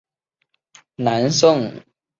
[0.95, 1.85] 南宋灭后不仕。